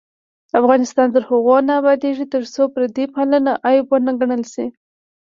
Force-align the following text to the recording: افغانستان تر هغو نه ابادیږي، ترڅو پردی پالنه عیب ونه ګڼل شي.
افغانستان 0.59 1.07
تر 1.15 1.23
هغو 1.29 1.57
نه 1.67 1.73
ابادیږي، 1.81 2.25
ترڅو 2.33 2.63
پردی 2.73 3.05
پالنه 3.13 3.51
عیب 3.67 3.85
ونه 3.91 4.11
ګڼل 4.19 4.43
شي. 4.53 4.65